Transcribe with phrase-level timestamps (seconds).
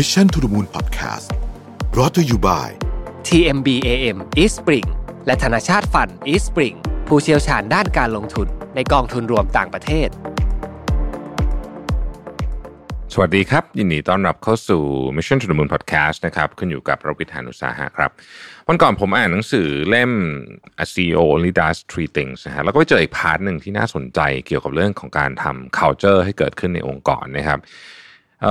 [0.00, 1.28] Mission to the Moon Podcast
[1.90, 2.66] brought to you by
[3.28, 4.88] TMBAM Eastspring
[5.26, 6.76] และธนชาต Fund Eastspring
[7.08, 10.08] ผู้เชี่ยวชาญด้านการลงทุนในกองทุนรวมต่างประเทศ
[13.12, 14.82] สวัสดีครับ ยินดีต้อนรับเข้าสู่
[15.16, 18.10] Mission to the Moon Podcast นะครับคุณอยู่กับรวิศ หาญอุตสาหะครับ
[18.68, 20.12] วันก่อนผมอ่านหนังสือเล่ม
[20.84, 27.58] A CEO Only Does Three Things นะฮะแล้วก็ไปเจออีก part หนึ่งที่น่าสนใจเกี่ยวกับเรื่องของการทำ culture ให้เกิดขึ้นในองค์กรนะครับ
[28.42, 28.46] เ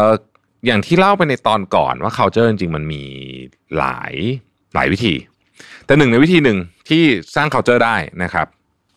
[0.65, 3.03] อย่างที่เล่าไปในตอนก่อนว่า culture จริงๆมันมี
[3.77, 4.13] หลาย
[4.75, 5.13] หลายวิธี
[5.85, 6.57] แต่หนึ่งในวิธีหนึ่ง
[6.89, 7.03] ที่
[7.35, 8.47] สร้าง culture ได้นะครับ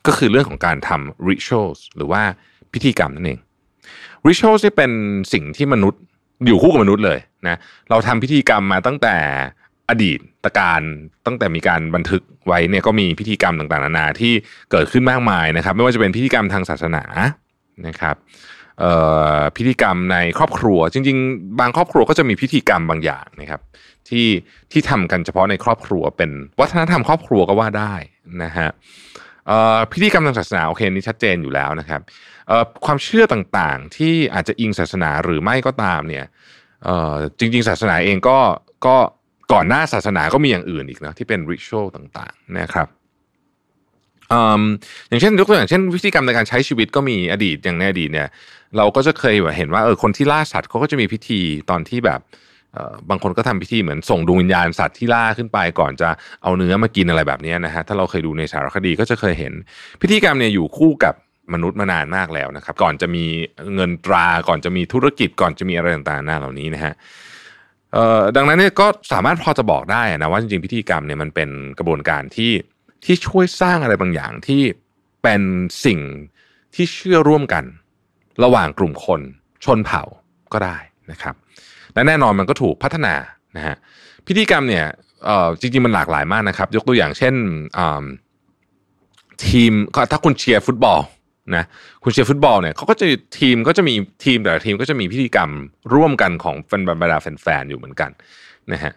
[0.06, 2.22] ก็คือเรื่องของการทำ rituals หรือว่า
[2.72, 3.38] พิธีกรรมนั่นเอง
[4.28, 4.90] rituals นี่เป็น
[5.32, 6.00] สิ่งที่มนุษย์
[6.46, 7.58] อยู่คู่กับมนุษย์เลยนะ
[7.90, 9.16] เราทำพิธีกรรมมาตั้งแต่
[9.88, 10.80] อดีตตะการ
[11.26, 14.32] ตั้งแต่มีการบันทึกไว้เนี่ยก็มีพิธีกรรมต่างๆนานาที่
[14.70, 17.04] เกิดขึ้นมากมายนะครับ ไม่ว่าจะเป็นพิธีกรรมทางศาสนา
[17.86, 18.16] นะครับ
[19.56, 23.60] พิธีกรรมในครอบครัว จริง ๆ บางครอบครัวก็จะมีพิธีกรรมบางอย่างนะครับ
[24.08, 24.26] ที่
[24.72, 27.94] ที่ทำกันเฉพาะในครอบครัวเป็นวัฒนธรรมครอบครัวก็ว่าได้
[28.42, 28.68] นะฮะ
[29.92, 32.00] พิธีกรรมทางศาสนาโอเคนี่ชัดเจนอยู่แล้วนะครับ
[32.84, 36.24] ความเชื่อต่างๆ ที่อาจจะอิงศาสนาหรือไม่ก็ตามเนี่ย
[37.38, 38.38] จริง ๆ ศาสนาเองก็
[38.86, 38.96] ก็
[39.52, 42.88] ก่อนหน้าศาสนาก็มีอย่างอื่นอีกนะที่เป็นริชวลต่างๆนะครับ
[45.08, 48.28] อย่างเช่นยกตัวอย่างเช่นวิธีกรรมในการใช้ชีวิตก็มีอดีตอย่างในอดีตเนี่ย
[48.76, 52.20] เราก็จะเคยเห็นว่าเออคนที่ล่าสัตว์เขาก็จะมีพิธีตอนที่แบบ
[53.10, 56.08] บางคนก็ทำพิธีเหมือนส่งดวงวิญญาณสัตว์ที่ล่าขึ้นไปก่อนจะ
[56.42, 59.52] เอาเนื้อมากินอะไรแบบนี้นะฮะถ้าเราเคยดูในสารคดีก็จะเคยเห็น
[60.00, 61.14] พิธีกรรมเนี่ยอยู่คู่กับ
[61.54, 63.24] มนุษย์มานานมากแล้วนะครับ ก่อนจะมี
[63.74, 66.92] เงินตราก่อนจะมีธุรกิจก่อนจะมีอะไรต่างๆหน้าเหล่านี้นะฮะ
[68.36, 72.50] ดังนั้นเนี่ยก็สามารถพอจะบอกได้นะว่าจริงๆพิธีกรรมเนี่ยมันเป็นกระบวนการที่
[73.04, 74.62] ที่ช่วยสร้างอะไรบางอย่างที่
[75.22, 75.42] เป็น
[75.84, 76.00] สิ่ง
[76.74, 77.64] ที่เชื่อร่วมกัน
[78.44, 79.20] ระหว่างกลุ่มคน
[79.64, 80.02] ชนเผ่า
[80.52, 80.76] ก็ได้
[81.10, 81.34] นะครับ
[81.94, 83.14] และแน่นอนมันก็ถูกพัฒนา
[83.56, 83.76] นะฮะ
[84.26, 84.86] พิธีกรรมเนี่ย
[85.60, 87.34] จริงๆมันหลากหลายมากนะครับ ยกตัวอย่างเช่น
[89.46, 89.72] ทีม
[90.10, 91.00] ถ้าคุณเชียร์ฟุตบอล
[91.56, 91.64] นะ
[92.04, 93.06] คุณเชียร์ฟุตบอลเนี่ยเขาก็จะ
[93.38, 93.94] ทีมก็จะมี
[94.24, 95.50] ทีมแต่ละทีมก็จะมีพิธีกรรม
[95.94, 98.10] ร่วมกันของแฟนบรรดาแฟนๆอยู่เหมือนกัน
[98.72, 98.92] นะฮะ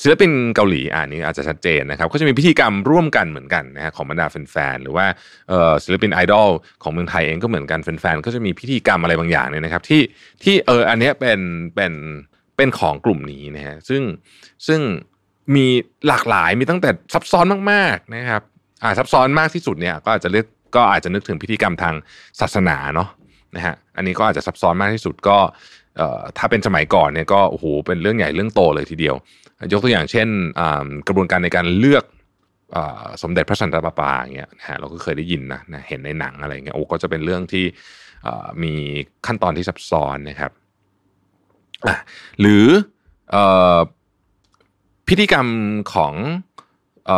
[0.00, 5.06] ศิลปินเกาหลีอ่านี้อาจจะชัดเจนนะครับก็จะมีพิธีกรรมร่วมกันเหมือนกันนะฮะของบรรดาแฟนๆหรือว่า
[5.84, 6.50] ศิลปินไอดอล
[6.82, 10.02] ของเมืองไทยเองก็เหมือนกันแฟนๆก็จะมีพิธีกรรมอะไรบางอย่างเนี่ยนะครับที่
[10.44, 11.40] ที่เอออันนี้เป็น
[11.74, 11.92] เป็น
[12.56, 14.02] เป็นของกลุ่มนี้นะฮะซึ่ง
[14.66, 14.80] ซึ่ง
[15.54, 15.66] มี
[16.08, 18.42] หลากหลายมีตั้งแต่ซับซ้อนมากๆนะครับ
[18.82, 21.94] อ่าซับซ้อนมากที่สุดเนี่ยก็อาจจะเลือกก็อาจจะนึกถึงพิธีกรรมทาง
[22.40, 23.08] ศาสนาเนาะ
[23.56, 25.38] นะฮะอันนี้ก็อาจจะซับซ้อนมากที่สุดก็
[25.96, 29.16] เอ่อถ้าเป็นสมัยก่อนเนี่ยก็โอ้โหเป็นเรื่องใหญ่เรื่องโตเลยทีเดียว
[29.72, 30.28] ยกตัวอย่างเช่น
[31.06, 32.04] กระบวนการในการเลือก
[32.76, 32.78] อ
[33.22, 37.64] สมเด็จพระสันตะปาปาอย่างเงี้ยนะฮะเราก็เคยได้ยินนะนะเห็นในหนังอะไรเงี้ยโอ้ก็จะเป็นเรื่องที่
[38.62, 38.72] มี
[39.26, 40.52] ขั้นตอนที่ซับซ้อนนะครับ
[42.40, 42.66] หรือ
[43.34, 43.36] อ
[45.08, 45.46] พิธีกรรม
[45.94, 46.14] ของ
[47.08, 47.10] อ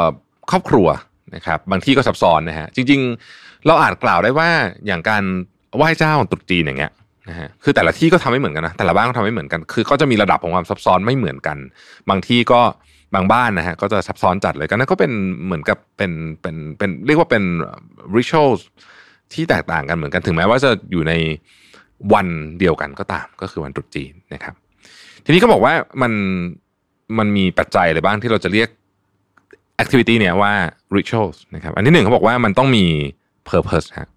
[0.51, 0.89] ครอบครัว
[1.35, 3.01] นะครับ บางที่ก็ซับซ้อนนะฮะจริง
[3.35, 4.51] ๆ เราอาจกล่าวได้ว่า
[4.87, 5.23] อย่างการ
[5.77, 6.93] ไหว้เจ้าตรุษจีนอย่างเงี้ย
[7.29, 11.59] นะฮะคือแต่ละที่ก็ทำไม่เหมือนกันนะแต่ละบ้านก็ทำไม่เหมือนกัน คือก็จะมีระดับของความซับซ้อนไม่เหมือนกัน
[12.11, 12.61] บางที่ก็
[13.15, 15.13] บางบ้านนะฮะก็จะซับซ้อนจัดเลยก็นั่นก็เป็น
[15.45, 17.45] เหมือนกับเป็นเป็นเป็นเรียกว่าเป็น
[18.17, 18.61] rituals
[19.33, 21.13] ที่แตกต่างกันเหมือนกันถึงแม้ว่าจะอยู่ใน
[22.13, 22.27] วัน
[22.59, 24.55] เดียวกันก็ตามก็คือวันตรุษจีนนะครับ
[25.25, 26.13] ทีนี้ก็บอกว่ามัน
[27.19, 28.69] มันมีปัจจัยอะไรบ้างที่เราจะเรียก
[29.83, 30.53] activity เนี่ยว่า
[30.97, 32.85] rituals นะครับ อันที่หนึ่งเขาบอกว่ามันต้องมี
[33.51, 34.09] purpose ฮะ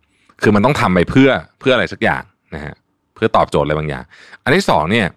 [0.41, 1.29] คือมันต้องทำไปเพื่อ
[1.59, 2.23] เพื่ออะไรสักอย่าง
[2.55, 2.73] นะฮะ
[3.17, 4.03] เพื่อตอบโจทย์อะไรบางอย่าง
[4.43, 5.07] อันที่สองเนี่ย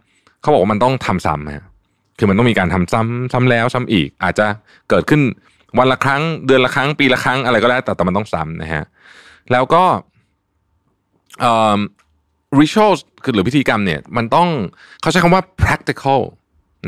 [0.41, 1.65] เขาบอกว่ามันต้องทำซ้ำฮะ
[2.19, 4.47] คือมันต้องมีการทำซ้ำซ้ำแล้วซ้ำอีก อาจจะ
[4.91, 5.21] เกิดขึ้น
[5.79, 8.85] วันละครั้งเดือนละครั้ง ปีละครั้งอะไรก็แล้วแต่แต่มันต้องซ้ำนะฮะ
[9.53, 9.85] แล้วก็
[11.41, 11.79] เอ่อ
[12.61, 14.49] rituals คือหรือพิธีกรรมเนี่ยมันต้อง
[15.01, 16.21] เขาใช้คำว่า practical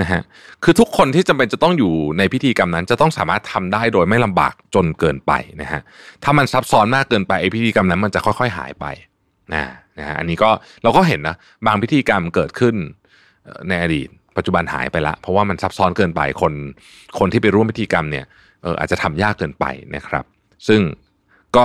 [0.01, 0.23] นะฮะ
[0.65, 5.81] คือทุกคนที่จำเป็นจะต้องอยู่ในพิธีกรรมนั้น จะต้องสามารถทำได้โดยไม่ลำบากจนเกินไปนะฮะ
[6.23, 8.85] ถ้ามันซับซ้อนมากเกินไปไอพิธีกรรมนั้นมันจะค่อย ๆ หายไป
[9.53, 9.63] นะ
[9.99, 10.51] นะฮะอันนี้ก็
[10.83, 11.37] เราก็เห็นนะ
[11.67, 12.75] บางพิธีกรรมเกิดขึ้น
[13.69, 16.53] ในอดีต ปัจจุบันหายไปละ เพราะว่ามันซับซ้อนเกินไปคน
[17.19, 18.25] คนที่ไปร่วมพิธีกรรมเนี่ย
[18.63, 19.65] เอออาจจะทำยากเกินไป
[19.97, 20.25] นะครับ
[20.69, 20.81] ซึ่ง
[21.57, 21.65] ก็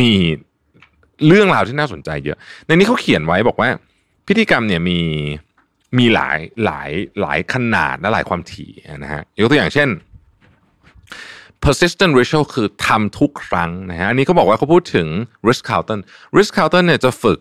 [0.00, 0.12] มี
[1.26, 3.68] เรื่องราวที่น่าสนใจเยอะ ในนี้เขาเขียนไว้บอกว่า
[4.28, 4.98] พิธีกรรมเนี่ยมี
[5.98, 8.70] มีหลายหลายหลายขนาดและหลายความถี่
[9.04, 9.88] นะฮะยกตัวอย่างเช่น
[11.64, 15.06] persistent ritual คือทำทุกครั้งนะฮะอันนี้เขาบอกว่าเขาพูดถึง
[15.48, 16.00] risk Carlton
[16.36, 17.38] risk Carlton เนี่ยจะฝึก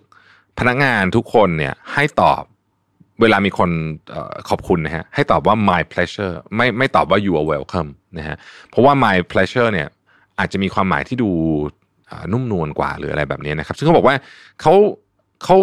[0.60, 2.44] พนักงานทุกคนเนี่ยให้ตอบ
[3.22, 3.70] เวลามีคน
[4.50, 8.36] ขอบคุณนะฮะให้ตอบว่า my pleasure ไม่ไม่ตอบว่า you are welcome นะฮะ
[8.70, 9.88] เพราะว่า my pleasure เนี่ย
[10.40, 11.30] อาจจะมีความหมายที่ดู
[12.32, 14.16] นุ่มนวลกว่าหรืออะไรแบบนี้นะครับ ซึ่งเขาบอกว่า
[14.62, 14.74] เขา
[15.44, 15.56] เขา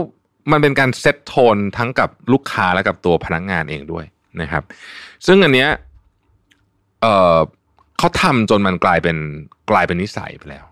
[0.53, 4.05] มันเป็นการเซตโทนทั้งกับลูกค้าและกับตัวพนักงานเองด้วย
[4.41, 4.63] นะครับ
[5.27, 5.71] ซึ่งอันเนี้ย
[7.03, 7.39] เอ่อ
[7.99, 9.17] เขาทำจนมันกลายเป็น
[9.71, 10.65] กลายเป็นนิสัยไปแล้ว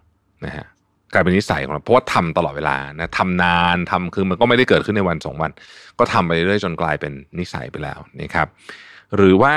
[0.44, 0.66] นะฮะ
[1.12, 5.50] กลายเป็นนิสัยของเราเพราะว่าทำตลอดเวลานะทำนานทำคือมันก็ไม่ได้เกิดขึ้นในวันสองวัน
[5.98, 8.48] ก็ทำไปเรื่อยจนกลายเป็นนิสัยไปแล้วนะครับ
[9.16, 9.54] หรือว่า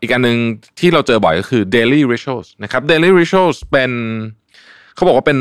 [0.00, 0.38] อีกอันหนึ่ง
[0.78, 3.90] ที่เราเจอบ่อยก็คือ daily rituals นะครับ daily rituals เป็น
[4.94, 5.38] เขาบอกว่าเป็น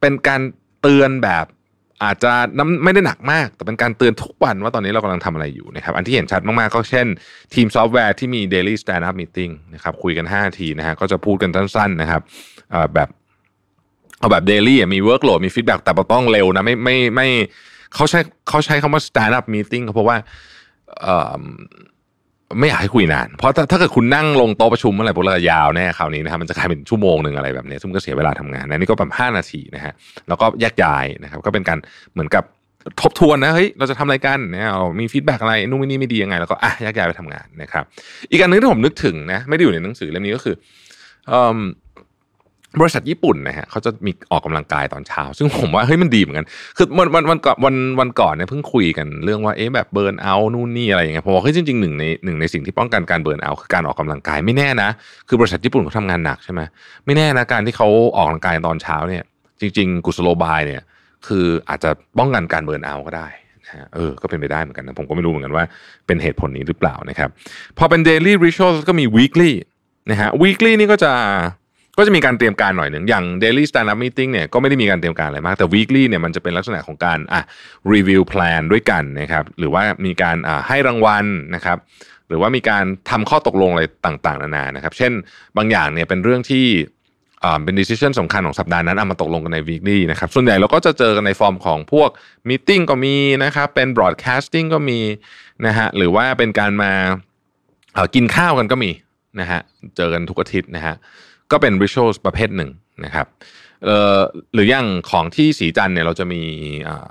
[0.00, 0.40] เป็นการ
[0.80, 1.46] เตือนแบบ
[2.02, 7.06] อาจจะน้ำไม่ได้หนักมาก แต่เป็นการเตือนทุกวันว่าตอนนี้เรากำลังทำอะไรอยู่นะครับ อันที่เห็นชัดมาก ๆ ก็เช่น
[7.54, 12.20] ทีมซอฟต์แวร์ที่มี daily stand up meeting นะครับ คุยกัน5นาทีนะฮะก็จะพูดกันสั้น ๆ นะครับ
[12.94, 13.08] แบบ
[14.18, 17.28] เอาแบบ daily มี workload มี feedback แต่ต้องเร็วนะ ไม่ไม่ไม่
[17.94, 20.16] เขาใช้เขาใช้คำว่า stand up meeting เพราะว่า
[22.58, 29.92] ไม่อยากให้คุยนาน เพราะถ้าถ้าเกิดคุณนั่งลงโต๊ะประชุมเมื่อไหร่พวกเรายาวแน่คราวนี้นะครับมันจะกลายเป็นชั่วโมงหนึ่งอะไรแบบนี้ซึ่งก็เสียเวลาทำงานนะนี่ก็ประมาณห้านาทีนะฮะ
[30.28, 31.78] แล้วก็แยกย้ายนะครับก็เป็นการ
[32.14, 32.44] เหมือนกับ
[33.00, 34.68] ทบทวนนะเฮ้ยเราจะทำอะไรกันเนี่ย
[35.00, 37.84] มี feedback อะไรนู่นนี่ไม่ดียังไง แล้วก็อะแยกย้ายไปทำงานนะครับ
[38.30, 40.54] อีกอันนึงที่ผมนึกถึงนะไม่ได้อยู่ในหนังสือเล่มนี้ก็คือ
[42.80, 54.88] บริษัทญี่ปุ่นนะฮะเขาจะมีออกกำลังกายตอนเช้า ซึ่งผมว่าเฮ้ยมันดีเหมือนกัน คือวันวันวันก่อนวันวันก่อนเนี่ยเพิ่งคุยกันเรื่องว่าเอ๊ะแบบเบิร์นเอานู่นนี่อะไรอย่างเงี้ยผมบอกเฮ้ยจริงๆหนึ่งในหนึ่งในสิ่งที่ป้องกันการเบิร์นเอาคือการออกกำลังกายไม่แน่นะ
[55.28, 56.60] คือบริษัทญี่ปุ่นเขาทำงานหนักใช่ไหม
[57.06, 59.22] ไม่แน่นะการที่เขาออกกำลังกายตอนเช้าเนี่ย
[59.60, 60.82] จริง ๆ กุศโลบายเนี่ย
[61.26, 63.28] คืออาจจะป้องกันการเบิร์นเอาก็ได้
[63.94, 65.64] เออ ก็เป็นไปได้เหมือนกันนะ ผมก็ไม่รู้เหมือนกันว่า
[66.06, 67.28] เป็นเหตุผลนี้หรือเปล่านะครับ
[67.78, 69.52] พอเป็น daily rituals ก็มี weekly
[70.10, 71.12] นะฮะ weekly นี่ก็จะ
[71.98, 77.40] ก็จะมีการเตรียมการหน่อยหนึ่งอย่าง daily stand up meeting เนี่ยก็ไม่ได้มีการเตรียมการอะไรมาก แต่ weekly เนี่ยมันจะเป็นลักษณะของการอะ
[77.92, 81.24] review plan ด้วยกันนะครับหรือว่ามีการอ่าให้รางวัล
[81.54, 81.78] นะครับ
[82.28, 85.12] หรือว่ามีการทำข้อตกลงอะไรต่างๆ นานานะครับ เช่น
[85.56, 86.66] บางอย่างเนี่ยเป็นเรื่องที่
[87.64, 92.10] เป็น decision สำคัญของสัปดาห์นั้นเอามาตกลงกันใน weekly นะครับ ส่วนใหญ่เราก็จะเจอกันในฟอร์มของพวก
[92.48, 95.00] meeting ก็มีนะครับ เป็น broadcasting ก็มี
[95.66, 96.92] นะฮะหรือว่าเป็นการมา
[98.14, 98.90] กินข้าวกันก็มี
[99.40, 99.60] นะฮะ
[99.96, 100.94] เจอกันทุกอาทิตย์นะฮะ
[101.52, 102.70] ก็เป็น rituals ประเภทหนึ่ง
[103.04, 103.26] นะครับ
[104.54, 106.42] หรืออย่างของที่สีจันเนี่ยเราจะมี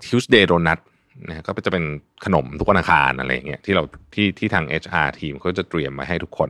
[0.08, 0.80] Tuesday donut
[1.28, 1.84] นะก็จะเป็น
[2.26, 3.84] ขนมทุกวันอังคารอะไรเงี้ยที่เรา
[4.14, 6.50] ที่ที่ทาง HR ทีมเขาจะเตรียมมาให้ทุกคน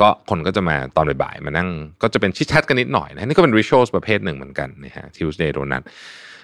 [0.00, 1.68] ก็คนก็จะมาตอนบ่ายๆมานั่ง
[2.02, 5.82] ก็จะเป็นชิดชัดกันนิดหน่อยนะนี่ก็เป็น rituals ประเภทหนึ่งเหมือนกันนะฮะ Tuesday donut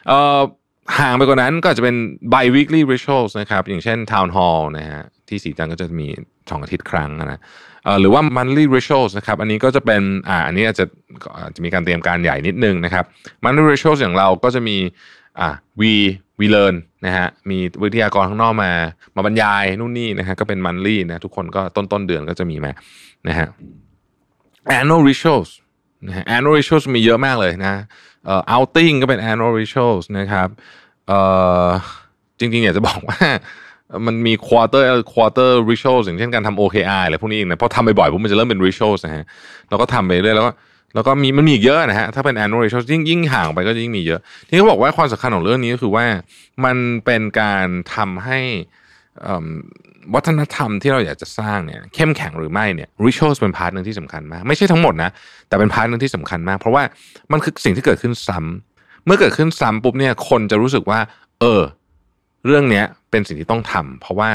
[0.06, 0.40] เอ่อ
[0.98, 1.96] ห่างไปกว่านั้นก็จะเป็น
[2.32, 6.06] bi weekly rituals นะครับ อย่างเช่น town hall นะฮะที่สีจันก็จะมี
[6.50, 7.40] สองอาทิตย์ครั้งนะ
[8.00, 10.84] หรือว่า monthly rituals นะครับอันนี้ก็จะเป็นอ่าอันนี้อาจจะ
[11.54, 13.04] จะมีการเตรียมการใหญ่นิดนึงนะครับ
[13.44, 14.76] monthly rituals อย่างเราก็จะมี
[15.40, 15.48] อ่า
[15.80, 15.92] we
[16.38, 18.72] we learn นะฮะมีวิทยากรข้างนอกมา
[19.16, 22.72] มาบรรยายนู่นนี่นะฮะก็เป็น monthly นะทุกคนก็ต้นต้นเดือนก็จะมีมา
[23.28, 23.48] นะฮะ
[24.78, 25.50] annual rituals
[26.06, 27.72] นะฮะ annual rituals มีเยอะมากเลยนะ
[28.26, 30.48] เอ่อ outing ก็เป็น annual rituals นะครับ
[31.06, 31.18] เอ่
[31.66, 31.68] อ
[32.38, 33.18] จริงๆอยากจะบอกว่า
[34.06, 39.24] มันมี quarter quarter rituals อย่างเช่นการทำ OKR อะไรพวกนี้เองนะพอทำบ่อยๆปุ๊บมันจะเริ่มเป็น rituals นะฮะ
[39.68, 40.52] เราก็ทำไปเรื่อยแล้วก็
[40.94, 46.04] แล้วก็มีมันมีอีกเยอะนะฮะถ้าเป็น annual rituals ยิ่งยิ่งห่างไปก็ยิ่งมีเยอะ ที่เขาบอกว่าความสำคัญของเรื่องนี้ก็คือว่า
[46.64, 48.38] มันเป็นการทำให้
[50.14, 55.10] วัฒนธรรมที่เราอยากจะสร้างเนี่ยเข้มแข็งหรือไม่เนี่ย rituals เป็นพาร์ทหนึ่งที่สำคัญมากไม่ใช่ทั้งหมดนะ
[55.48, 56.82] แต่เป็น part หนึ่งที่สำคัญมาก เพราะว่า
[57.32, 61.00] มันคือสิ่งที่เกิดขึ้นซ้ำเมื่อเกิดขึ้นซ้ำปุ๊บเนี่ยคนจะรู้สึกว่า
[61.40, 61.62] เออ
[62.46, 64.30] เรื่องเนี้ยเป็นสิ่งที่ต้องทำเพราะว่า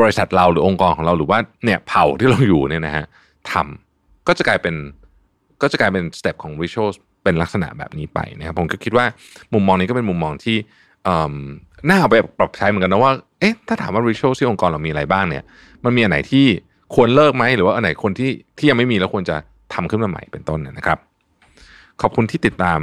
[0.00, 3.04] บริษัทเราหรือองค์กรของเราหรือว่าเนี่ยเผ่าที่เราอยู่เนี่ยนะฮะ
[3.52, 4.74] ทำก็จะกลายเป็น
[5.62, 6.88] ก็จะกลายเป็น step ของ ritual
[7.24, 9.06] เป็นลักษณะแบบนี้ไปนะครับผมก็คิดว่า
[9.54, 10.56] มุมมองนี้ก็เป็นมุมมองที่
[11.88, 15.44] น่าเอาไปปรับใช้เหมือนกันนะว่าเอ๊ะถ้าถามว่า ritual ที่องค์กรเรามีอะไรบ้างเนี่ย
[15.84, 16.46] มันมีอันไหนที่
[16.94, 19.36] ควรเลิกไหมหรือว่าอันไหนคนที่ที่ยังไม่มีแล้วควรจะ
[19.74, 20.98] ทำขึ้นมาใหม่เป็นต้นนะครับ
[22.00, 22.80] ขอบคุณที่ติดตาม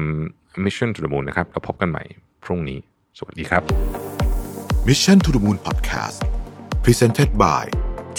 [0.64, 2.04] Mission to the Moon นะครับแล้วพบกันใหม่
[2.44, 2.80] พรุ่งนี้
[3.20, 3.64] สวัสดีครับ
[4.88, 6.18] Mission to the Moon Podcast
[6.86, 7.64] Presented by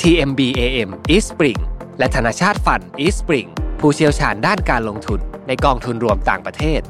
[0.01, 1.61] TMB AM East Spring
[1.99, 3.49] และธนาชาติฟัน East Spring
[3.81, 6.81] ผู้เชี่ยวชาญด้านการลงทุนในกองทุนรวมต่างประเทศ